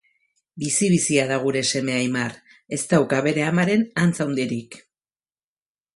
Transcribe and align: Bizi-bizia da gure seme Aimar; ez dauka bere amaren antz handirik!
Bizi-bizia 0.61 1.25
da 1.31 1.37
gure 1.43 1.61
seme 1.71 1.93
Aimar; 1.97 2.33
ez 2.77 2.81
dauka 2.95 3.23
bere 3.27 3.47
amaren 3.51 3.87
antz 4.05 4.15
handirik! 4.27 4.83